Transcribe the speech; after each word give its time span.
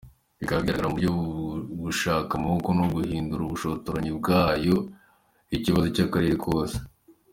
bikaba 0.39 0.57
bigaragara 0.59 0.89
mu 0.89 0.95
buryo 0.97 1.13
gushaka 1.83 2.31
amaboko 2.39 2.67
no 2.77 2.85
guhindura 2.93 3.41
ubushotoranyi 3.43 4.11
bwayo 4.19 4.75
ikibazo 5.55 5.87
cy’akarere 5.95 6.35
kose. 6.45 6.77